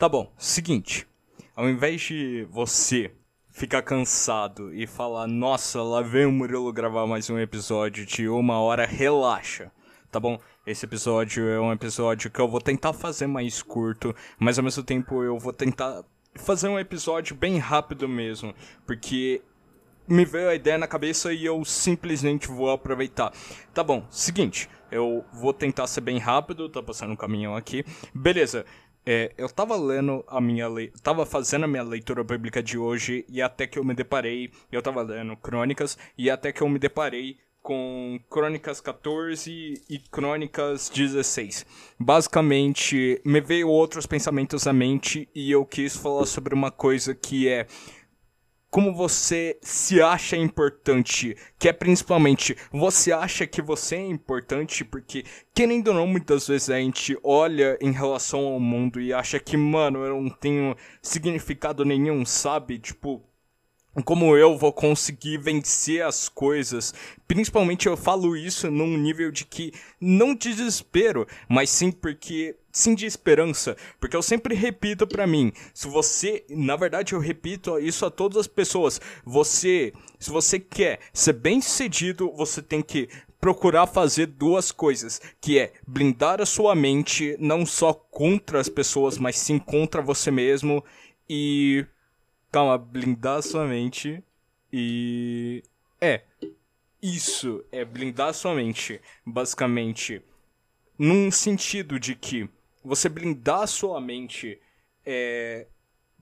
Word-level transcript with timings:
Tá 0.00 0.08
bom, 0.08 0.32
seguinte. 0.38 1.06
Ao 1.54 1.68
invés 1.68 2.00
de 2.00 2.48
você 2.50 3.10
ficar 3.50 3.82
cansado 3.82 4.72
e 4.74 4.86
falar, 4.86 5.26
nossa, 5.26 5.82
lá 5.82 6.00
vem 6.00 6.24
o 6.24 6.32
Murilo 6.32 6.72
gravar 6.72 7.06
mais 7.06 7.28
um 7.28 7.38
episódio 7.38 8.06
de 8.06 8.26
uma 8.26 8.58
hora, 8.58 8.86
relaxa. 8.86 9.70
Tá 10.10 10.18
bom? 10.18 10.40
Esse 10.66 10.86
episódio 10.86 11.46
é 11.50 11.60
um 11.60 11.70
episódio 11.70 12.30
que 12.30 12.40
eu 12.40 12.48
vou 12.48 12.62
tentar 12.62 12.94
fazer 12.94 13.26
mais 13.26 13.62
curto, 13.62 14.16
mas 14.38 14.56
ao 14.58 14.64
mesmo 14.64 14.82
tempo 14.82 15.22
eu 15.22 15.38
vou 15.38 15.52
tentar 15.52 16.02
fazer 16.34 16.68
um 16.68 16.78
episódio 16.78 17.36
bem 17.36 17.58
rápido 17.58 18.08
mesmo, 18.08 18.54
porque 18.86 19.42
me 20.08 20.24
veio 20.24 20.48
a 20.48 20.54
ideia 20.54 20.78
na 20.78 20.88
cabeça 20.88 21.30
e 21.30 21.44
eu 21.44 21.62
simplesmente 21.62 22.48
vou 22.48 22.70
aproveitar. 22.70 23.34
Tá 23.74 23.84
bom, 23.84 24.06
seguinte, 24.08 24.66
eu 24.90 25.22
vou 25.30 25.52
tentar 25.52 25.86
ser 25.86 26.00
bem 26.00 26.16
rápido, 26.16 26.70
tá 26.70 26.82
passando 26.82 27.12
um 27.12 27.16
caminhão 27.16 27.54
aqui. 27.54 27.84
Beleza. 28.14 28.64
É, 29.04 29.32
eu 29.38 29.48
tava 29.48 29.76
lendo 29.76 30.24
a 30.28 30.40
minha 30.40 30.68
le... 30.68 30.92
tava 31.02 31.24
fazendo 31.24 31.64
a 31.64 31.68
minha 31.68 31.82
leitura 31.82 32.22
bíblica 32.22 32.62
de 32.62 32.76
hoje 32.76 33.24
e 33.28 33.40
até 33.40 33.66
que 33.66 33.78
eu 33.78 33.84
me 33.84 33.94
deparei, 33.94 34.50
eu 34.70 34.82
tava 34.82 35.02
lendo 35.02 35.36
Crônicas 35.36 35.96
e 36.18 36.30
até 36.30 36.52
que 36.52 36.62
eu 36.62 36.68
me 36.68 36.78
deparei 36.78 37.38
com 37.62 38.18
Crônicas 38.30 38.80
14 38.80 39.82
e 39.88 39.98
Crônicas 40.10 40.88
16. 40.88 41.66
Basicamente, 41.98 43.20
me 43.24 43.40
veio 43.40 43.68
outros 43.68 44.06
pensamentos 44.06 44.66
à 44.66 44.72
mente 44.72 45.28
e 45.34 45.50
eu 45.50 45.64
quis 45.64 45.96
falar 45.96 46.26
sobre 46.26 46.54
uma 46.54 46.70
coisa 46.70 47.14
que 47.14 47.48
é 47.48 47.66
como 48.70 48.94
você 48.94 49.58
se 49.60 50.00
acha 50.00 50.36
importante, 50.36 51.36
que 51.58 51.68
é 51.68 51.72
principalmente 51.72 52.56
você 52.70 53.12
acha 53.12 53.46
que 53.46 53.60
você 53.60 53.96
é 53.96 54.06
importante, 54.06 54.84
porque 54.84 55.24
querendo 55.52 55.88
ou 55.88 55.94
não, 55.94 56.06
muitas 56.06 56.46
vezes 56.46 56.70
a 56.70 56.78
gente 56.78 57.18
olha 57.22 57.76
em 57.80 57.90
relação 57.90 58.46
ao 58.46 58.60
mundo 58.60 59.00
e 59.00 59.12
acha 59.12 59.40
que, 59.40 59.56
mano, 59.56 60.04
eu 60.04 60.22
não 60.22 60.30
tenho 60.30 60.76
significado 61.02 61.84
nenhum, 61.84 62.24
sabe? 62.24 62.78
Tipo, 62.78 63.22
como 64.04 64.36
eu 64.36 64.56
vou 64.56 64.72
conseguir 64.72 65.38
vencer 65.38 66.02
as 66.02 66.28
coisas. 66.28 66.94
Principalmente 67.26 67.86
eu 67.86 67.96
falo 67.96 68.36
isso 68.36 68.70
num 68.70 68.96
nível 68.96 69.30
de 69.30 69.44
que 69.44 69.72
não 70.00 70.34
de 70.34 70.54
desespero, 70.54 71.26
mas 71.48 71.70
sim 71.70 71.90
porque 71.90 72.56
sim 72.72 72.94
de 72.94 73.04
esperança, 73.04 73.76
porque 73.98 74.16
eu 74.16 74.22
sempre 74.22 74.54
repito 74.54 75.06
para 75.06 75.26
mim, 75.26 75.52
se 75.74 75.88
você, 75.88 76.44
na 76.48 76.76
verdade 76.76 77.14
eu 77.14 77.18
repito 77.18 77.78
isso 77.80 78.06
a 78.06 78.10
todas 78.10 78.38
as 78.38 78.46
pessoas, 78.46 79.00
você, 79.24 79.92
se 80.18 80.30
você 80.30 80.60
quer 80.60 81.00
ser 81.12 81.32
bem-sucedido, 81.32 82.32
você 82.32 82.62
tem 82.62 82.80
que 82.80 83.08
procurar 83.40 83.86
fazer 83.86 84.26
duas 84.26 84.70
coisas, 84.70 85.20
que 85.40 85.58
é 85.58 85.72
blindar 85.86 86.40
a 86.40 86.46
sua 86.46 86.74
mente 86.74 87.36
não 87.40 87.64
só 87.64 87.92
contra 87.92 88.60
as 88.60 88.68
pessoas, 88.68 89.18
mas 89.18 89.36
sim 89.36 89.58
contra 89.58 90.02
você 90.02 90.30
mesmo 90.30 90.84
e 91.28 91.84
calma, 92.50 92.76
blindar 92.76 93.38
a 93.38 93.42
sua 93.42 93.66
mente 93.66 94.22
e 94.72 95.62
é 96.00 96.22
isso 97.02 97.64
é 97.72 97.84
blindar 97.84 98.28
a 98.28 98.32
sua 98.32 98.54
mente, 98.54 99.00
basicamente, 99.24 100.22
num 100.98 101.30
sentido 101.30 101.98
de 101.98 102.14
que 102.14 102.48
você 102.84 103.08
blindar 103.08 103.62
a 103.62 103.66
sua 103.66 104.00
mente 104.00 104.60
é, 105.04 105.66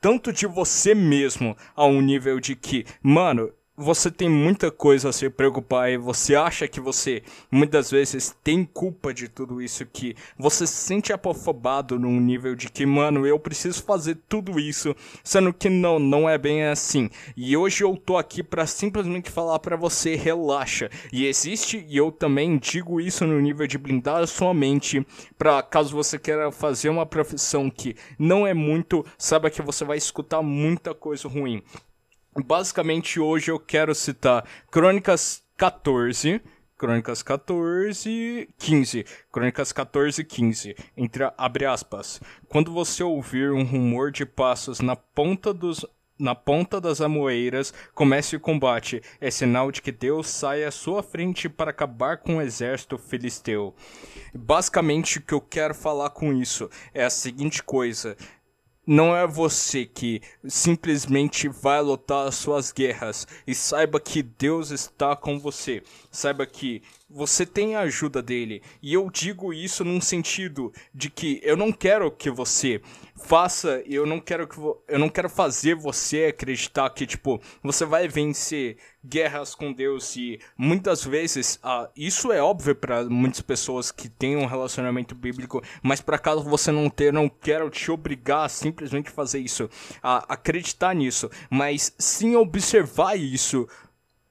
tanto 0.00 0.32
de 0.32 0.46
você 0.46 0.94
mesmo 0.94 1.56
a 1.76 1.84
um 1.84 2.00
nível 2.00 2.40
de 2.40 2.56
que, 2.56 2.86
mano, 3.02 3.52
você 3.76 4.10
tem 4.10 4.28
muita 4.28 4.70
coisa 4.70 5.08
a 5.08 5.12
se 5.12 5.30
preocupar 5.30 5.90
e 5.90 5.96
você 5.96 6.34
acha 6.34 6.68
que 6.68 6.78
você 6.78 7.22
muitas 7.50 7.90
vezes 7.90 8.36
tem 8.44 8.66
culpa 8.66 9.14
de 9.14 9.28
tudo 9.28 9.62
isso 9.62 9.86
que 9.86 10.14
você 10.38 10.66
se 10.66 10.74
sente 10.74 11.10
apofobado 11.10 11.98
num 11.98 12.20
nível 12.20 12.54
de 12.54 12.68
que, 12.68 12.84
mano, 12.84 13.26
eu 13.26 13.38
preciso 13.38 13.82
fazer 13.82 14.18
tudo 14.28 14.60
isso, 14.60 14.94
sendo 15.24 15.54
que 15.54 15.70
não, 15.70 15.98
não 15.98 16.28
é 16.28 16.36
bem 16.36 16.64
assim. 16.64 17.08
E 17.34 17.56
hoje 17.56 17.82
eu 17.82 17.96
tô 17.96 18.18
aqui 18.18 18.42
para 18.42 18.66
simplesmente 18.66 19.30
falar 19.30 19.58
para 19.58 19.74
você, 19.74 20.16
relaxa. 20.16 20.90
E 21.10 21.24
existe 21.24 21.86
e 21.88 21.96
eu 21.96 22.12
também 22.12 22.58
digo 22.58 23.00
isso 23.00 23.26
no 23.26 23.40
nível 23.40 23.66
de 23.66 23.78
blindar 23.78 24.18
a 24.18 24.26
sua 24.26 24.52
mente 24.52 25.04
para 25.38 25.62
caso 25.62 25.96
você 25.96 26.18
queira 26.18 26.52
fazer 26.52 26.90
uma 26.90 27.06
profissão 27.06 27.70
que 27.70 27.96
não 28.18 28.46
é 28.46 28.52
muito, 28.52 29.02
saiba 29.16 29.50
que 29.50 29.62
você 29.62 29.82
vai 29.82 29.96
escutar 29.96 30.42
muita 30.42 30.94
coisa 30.94 31.26
ruim. 31.26 31.62
Basicamente, 32.34 33.20
hoje 33.20 33.50
eu 33.50 33.60
quero 33.60 33.94
citar 33.94 34.44
Crônicas 34.70 35.42
14, 35.56 36.40
Crônicas 36.82 37.22
14, 37.22 38.48
15. 38.58 39.06
Crônicas 39.30 39.70
14, 39.70 40.24
15. 40.24 40.74
Entre 40.96 41.30
abre 41.38 41.64
aspas. 41.64 42.20
Quando 42.48 42.72
você 42.72 43.04
ouvir 43.04 43.52
um 43.52 43.62
rumor 43.62 44.10
de 44.10 44.26
passos 44.26 44.80
na 44.80 44.96
ponta 44.96 45.54
dos 45.54 45.86
na 46.18 46.34
ponta 46.34 46.80
das 46.80 47.00
amoeiras, 47.00 47.74
comece 47.94 48.36
o 48.36 48.40
combate. 48.40 49.02
É 49.20 49.30
sinal 49.30 49.72
de 49.72 49.82
que 49.82 49.90
Deus 49.90 50.28
sai 50.28 50.64
à 50.64 50.70
sua 50.70 51.02
frente 51.02 51.48
para 51.48 51.70
acabar 51.70 52.18
com 52.18 52.36
o 52.36 52.40
exército 52.40 52.96
filisteu. 52.96 53.74
Basicamente, 54.32 55.18
o 55.18 55.22
que 55.22 55.34
eu 55.34 55.40
quero 55.40 55.74
falar 55.74 56.10
com 56.10 56.32
isso 56.32 56.70
é 56.94 57.04
a 57.04 57.10
seguinte 57.10 57.62
coisa: 57.62 58.16
não 58.86 59.16
é 59.16 59.26
você 59.26 59.86
que 59.86 60.20
simplesmente 60.44 61.48
vai 61.48 61.80
lutar 61.80 62.26
as 62.26 62.34
suas 62.34 62.72
guerras 62.72 63.26
e 63.46 63.54
saiba 63.54 64.00
que 64.00 64.22
Deus 64.22 64.70
está 64.70 65.14
com 65.14 65.38
você. 65.38 65.82
Saiba 66.10 66.44
que 66.46 66.82
você 67.12 67.44
tem 67.44 67.76
a 67.76 67.80
ajuda 67.80 68.22
dele. 68.22 68.62
E 68.82 68.94
eu 68.94 69.10
digo 69.10 69.52
isso 69.52 69.84
num 69.84 70.00
sentido 70.00 70.72
de 70.94 71.10
que 71.10 71.40
eu 71.42 71.56
não 71.56 71.70
quero 71.70 72.10
que 72.10 72.30
você 72.30 72.80
faça, 73.14 73.82
eu 73.86 74.04
não 74.04 74.18
quero 74.20 74.48
que 74.48 74.58
eu 74.58 74.98
não 74.98 75.08
quero 75.08 75.28
fazer 75.28 75.74
você 75.74 76.26
acreditar 76.26 76.90
que 76.90 77.06
tipo, 77.06 77.40
você 77.62 77.84
vai 77.84 78.08
vencer 78.08 78.76
guerras 79.04 79.54
com 79.54 79.72
Deus 79.72 80.16
e 80.16 80.40
muitas 80.56 81.04
vezes 81.04 81.58
ah, 81.62 81.88
isso 81.96 82.32
é 82.32 82.42
óbvio 82.42 82.74
para 82.74 83.04
muitas 83.04 83.40
pessoas 83.40 83.90
que 83.92 84.08
têm 84.08 84.36
um 84.36 84.46
relacionamento 84.46 85.14
bíblico, 85.14 85.62
mas 85.82 86.00
para 86.00 86.18
caso 86.18 86.42
você 86.42 86.72
não 86.72 86.90
eu 86.98 87.12
não 87.12 87.28
quero 87.28 87.70
te 87.70 87.90
obrigar 87.90 88.46
a 88.46 88.48
simplesmente 88.48 89.10
fazer 89.10 89.38
isso, 89.38 89.68
a 90.02 90.32
acreditar 90.32 90.94
nisso, 90.94 91.30
mas 91.50 91.94
sim 91.98 92.36
observar 92.36 93.16
isso 93.16 93.68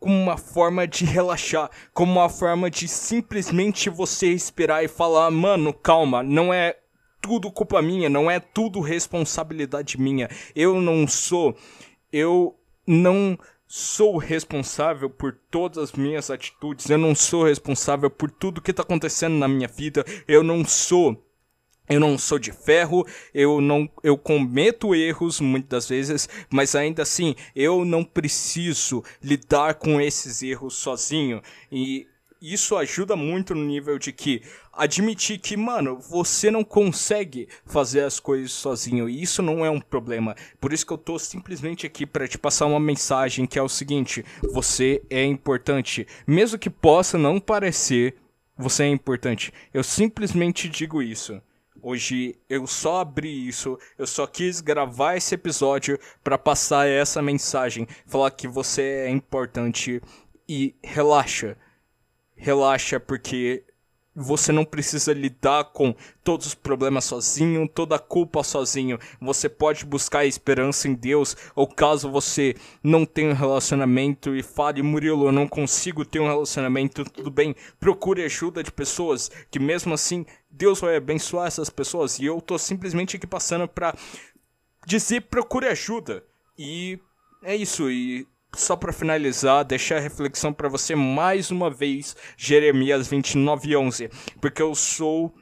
como 0.00 0.14
uma 0.14 0.38
forma 0.38 0.88
de 0.88 1.04
relaxar, 1.04 1.70
como 1.92 2.12
uma 2.18 2.28
forma 2.30 2.70
de 2.70 2.88
simplesmente 2.88 3.90
você 3.90 4.28
esperar 4.28 4.82
e 4.82 4.88
falar, 4.88 5.30
mano, 5.30 5.72
calma, 5.72 6.22
não 6.22 6.52
é 6.52 6.76
tudo 7.20 7.52
culpa 7.52 7.82
minha, 7.82 8.08
não 8.08 8.30
é 8.30 8.40
tudo 8.40 8.80
responsabilidade 8.80 10.00
minha. 10.00 10.28
Eu 10.56 10.80
não 10.80 11.06
sou, 11.06 11.54
eu 12.10 12.56
não 12.86 13.38
sou 13.68 14.16
responsável 14.16 15.08
por 15.08 15.36
todas 15.50 15.78
as 15.78 15.92
minhas 15.92 16.30
atitudes, 16.30 16.88
eu 16.88 16.98
não 16.98 17.14
sou 17.14 17.44
responsável 17.44 18.10
por 18.10 18.30
tudo 18.30 18.60
que 18.60 18.70
está 18.72 18.82
acontecendo 18.82 19.36
na 19.36 19.46
minha 19.46 19.68
vida, 19.68 20.04
eu 20.26 20.42
não 20.42 20.64
sou 20.64 21.29
eu 21.90 21.98
não 21.98 22.16
sou 22.16 22.38
de 22.38 22.52
ferro, 22.52 23.04
eu 23.34 23.60
não 23.60 23.90
eu 24.02 24.16
cometo 24.16 24.94
erros 24.94 25.40
muitas 25.40 25.88
vezes, 25.88 26.28
mas 26.48 26.76
ainda 26.76 27.02
assim 27.02 27.34
eu 27.54 27.84
não 27.84 28.04
preciso 28.04 29.02
lidar 29.20 29.74
com 29.74 30.00
esses 30.00 30.40
erros 30.40 30.74
sozinho. 30.76 31.42
E 31.70 32.06
isso 32.40 32.76
ajuda 32.76 33.16
muito 33.16 33.54
no 33.54 33.64
nível 33.64 33.98
de 33.98 34.12
que 34.12 34.40
admitir 34.72 35.38
que, 35.38 35.56
mano, 35.56 35.98
você 35.98 36.50
não 36.50 36.64
consegue 36.64 37.48
fazer 37.66 38.02
as 38.02 38.18
coisas 38.18 38.52
sozinho 38.52 39.08
e 39.08 39.20
isso 39.20 39.42
não 39.42 39.64
é 39.64 39.68
um 39.68 39.80
problema. 39.80 40.34
Por 40.60 40.72
isso 40.72 40.86
que 40.86 40.92
eu 40.92 40.98
tô 40.98 41.18
simplesmente 41.18 41.86
aqui 41.86 42.06
para 42.06 42.26
te 42.26 42.38
passar 42.38 42.66
uma 42.66 42.80
mensagem 42.80 43.46
que 43.46 43.58
é 43.58 43.62
o 43.62 43.68
seguinte: 43.68 44.24
você 44.52 45.02
é 45.10 45.24
importante, 45.24 46.06
mesmo 46.26 46.58
que 46.58 46.70
possa 46.70 47.18
não 47.18 47.40
parecer, 47.40 48.14
você 48.56 48.84
é 48.84 48.88
importante. 48.88 49.52
Eu 49.74 49.82
simplesmente 49.82 50.68
digo 50.68 51.02
isso. 51.02 51.42
Hoje 51.82 52.36
eu 52.48 52.66
só 52.66 53.00
abri 53.00 53.48
isso, 53.48 53.78
eu 53.98 54.06
só 54.06 54.26
quis 54.26 54.60
gravar 54.60 55.16
esse 55.16 55.34
episódio 55.34 55.98
para 56.22 56.36
passar 56.36 56.86
essa 56.86 57.22
mensagem, 57.22 57.86
falar 58.06 58.30
que 58.30 58.46
você 58.46 59.06
é 59.06 59.10
importante 59.10 60.02
e 60.48 60.74
relaxa. 60.82 61.56
Relaxa 62.36 62.98
porque 62.98 63.64
você 64.14 64.50
não 64.52 64.64
precisa 64.64 65.12
lidar 65.12 65.64
com 65.64 65.94
todos 66.22 66.46
os 66.46 66.54
problemas 66.54 67.04
sozinho, 67.04 67.68
toda 67.68 67.96
a 67.96 67.98
culpa 67.98 68.42
sozinho. 68.42 68.98
Você 69.20 69.48
pode 69.48 69.84
buscar 69.84 70.24
esperança 70.26 70.88
em 70.88 70.94
Deus, 70.94 71.36
ou 71.54 71.66
caso 71.66 72.10
você 72.10 72.54
não 72.82 73.04
tenha 73.04 73.30
um 73.30 73.34
relacionamento 73.34 74.34
e 74.34 74.42
fale, 74.42 74.82
Murilo, 74.82 75.26
eu 75.26 75.32
não 75.32 75.46
consigo 75.46 76.04
ter 76.04 76.20
um 76.20 76.26
relacionamento, 76.26 77.04
tudo 77.04 77.30
bem, 77.30 77.54
procure 77.78 78.24
ajuda 78.24 78.62
de 78.62 78.72
pessoas, 78.72 79.30
que 79.50 79.58
mesmo 79.58 79.94
assim 79.94 80.26
Deus 80.50 80.80
vai 80.80 80.96
abençoar 80.96 81.46
essas 81.46 81.70
pessoas. 81.70 82.18
E 82.18 82.26
eu 82.26 82.40
tô 82.40 82.58
simplesmente 82.58 83.16
aqui 83.16 83.26
passando 83.26 83.68
pra 83.68 83.94
dizer, 84.86 85.22
procure 85.22 85.66
ajuda. 85.68 86.24
E 86.58 86.98
é 87.42 87.54
isso, 87.56 87.90
e 87.90 88.26
só 88.54 88.76
para 88.76 88.92
finalizar, 88.92 89.64
deixar 89.64 89.96
a 89.96 90.00
reflexão 90.00 90.52
para 90.52 90.68
você 90.68 90.94
mais 90.94 91.50
uma 91.50 91.70
vez, 91.70 92.16
Jeremias 92.36 93.08
29:11, 93.08 94.10
porque 94.40 94.62
eu 94.62 94.74
sou 94.74 95.34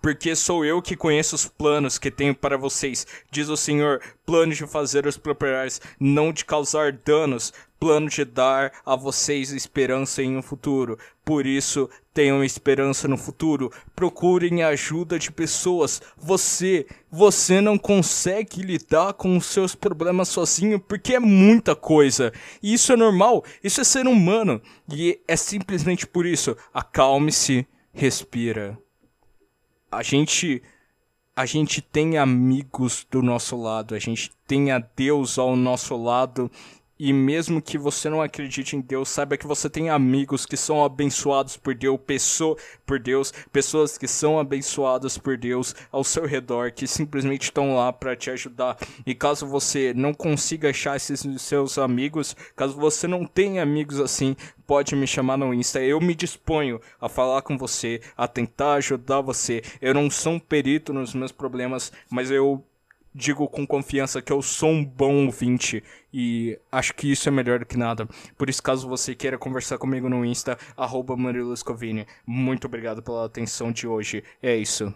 porque 0.00 0.34
sou 0.36 0.64
eu 0.64 0.82
que 0.82 0.96
conheço 0.96 1.34
os 1.34 1.46
planos 1.46 1.98
que 1.98 2.10
tenho 2.10 2.34
para 2.34 2.56
vocês, 2.56 3.06
diz 3.30 3.48
o 3.48 3.56
Senhor, 3.56 4.00
planos 4.26 4.56
de 4.56 4.66
fazer 4.66 5.06
os 5.06 5.16
prosperar, 5.16 5.68
não 5.98 6.32
de 6.32 6.44
causar 6.44 6.92
danos, 6.92 7.52
plano 7.78 8.10
de 8.10 8.24
dar 8.24 8.72
a 8.84 8.94
vocês 8.94 9.50
esperança 9.52 10.22
em 10.22 10.36
um 10.36 10.42
futuro. 10.42 10.98
Por 11.24 11.46
isso, 11.46 11.88
tenham 12.12 12.44
esperança 12.44 13.08
no 13.08 13.16
futuro. 13.16 13.72
Procurem 13.96 14.62
ajuda 14.62 15.18
de 15.18 15.32
pessoas. 15.32 16.02
Você, 16.18 16.86
você 17.10 17.60
não 17.60 17.78
consegue 17.78 18.62
lidar 18.62 19.14
com 19.14 19.36
os 19.36 19.46
seus 19.46 19.74
problemas 19.74 20.28
sozinho 20.28 20.78
porque 20.78 21.14
é 21.14 21.20
muita 21.20 21.74
coisa. 21.74 22.32
E 22.62 22.74
isso 22.74 22.92
é 22.92 22.96
normal, 22.96 23.44
isso 23.64 23.80
é 23.80 23.84
ser 23.84 24.06
humano. 24.06 24.60
E 24.92 25.18
é 25.26 25.36
simplesmente 25.36 26.06
por 26.06 26.26
isso. 26.26 26.54
Acalme-se, 26.74 27.66
respira 27.92 28.78
a 29.90 30.02
gente 30.02 30.62
a 31.34 31.46
gente 31.46 31.80
tem 31.80 32.18
amigos 32.18 33.06
do 33.10 33.22
nosso 33.22 33.56
lado, 33.56 33.94
a 33.94 33.98
gente 33.98 34.30
tem 34.46 34.70
a 34.72 34.78
Deus 34.78 35.38
ao 35.38 35.56
nosso 35.56 35.96
lado 35.96 36.50
e 37.02 37.14
mesmo 37.14 37.62
que 37.62 37.78
você 37.78 38.10
não 38.10 38.20
acredite 38.20 38.76
em 38.76 38.80
Deus, 38.82 39.08
saiba 39.08 39.38
que 39.38 39.46
você 39.46 39.70
tem 39.70 39.88
amigos 39.88 40.44
que 40.44 40.54
são 40.54 40.84
abençoados 40.84 41.56
por 41.56 41.74
Deus, 41.74 41.98
pessoa, 42.06 42.58
por 42.84 43.00
Deus, 43.00 43.32
pessoas 43.50 43.96
que 43.96 44.06
são 44.06 44.38
abençoadas 44.38 45.16
por 45.16 45.38
Deus 45.38 45.74
ao 45.90 46.04
seu 46.04 46.26
redor, 46.26 46.70
que 46.72 46.86
simplesmente 46.86 47.44
estão 47.44 47.74
lá 47.74 47.90
para 47.90 48.14
te 48.14 48.30
ajudar. 48.30 48.76
E 49.06 49.14
caso 49.14 49.46
você 49.46 49.94
não 49.94 50.12
consiga 50.12 50.68
achar 50.68 50.94
esses 50.94 51.24
seus 51.40 51.78
amigos, 51.78 52.36
caso 52.54 52.76
você 52.76 53.08
não 53.08 53.24
tenha 53.24 53.62
amigos 53.62 53.98
assim, 53.98 54.36
pode 54.66 54.94
me 54.94 55.06
chamar 55.06 55.38
no 55.38 55.54
Insta. 55.54 55.80
Eu 55.80 56.02
me 56.02 56.14
disponho 56.14 56.82
a 57.00 57.08
falar 57.08 57.40
com 57.40 57.56
você, 57.56 58.02
a 58.14 58.28
tentar 58.28 58.74
ajudar 58.74 59.22
você. 59.22 59.62
Eu 59.80 59.94
não 59.94 60.10
sou 60.10 60.34
um 60.34 60.38
perito 60.38 60.92
nos 60.92 61.14
meus 61.14 61.32
problemas, 61.32 61.90
mas 62.10 62.30
eu 62.30 62.62
digo 63.14 63.48
com 63.48 63.66
confiança 63.66 64.22
que 64.22 64.32
eu 64.32 64.40
sou 64.40 64.70
um 64.70 64.84
bom 64.84 65.26
ouvinte 65.26 65.82
e 66.12 66.58
acho 66.70 66.94
que 66.94 67.10
isso 67.10 67.28
é 67.28 67.32
melhor 67.32 67.58
do 67.58 67.66
que 67.66 67.76
nada. 67.76 68.08
Por 68.36 68.48
isso, 68.48 68.62
caso 68.62 68.88
você 68.88 69.14
queira 69.14 69.38
conversar 69.38 69.78
comigo 69.78 70.08
no 70.08 70.24
Insta, 70.24 70.58
arroba 70.76 71.16
Muito 72.26 72.66
obrigado 72.66 73.02
pela 73.02 73.26
atenção 73.26 73.72
de 73.72 73.86
hoje. 73.86 74.22
É 74.42 74.56
isso. 74.56 74.92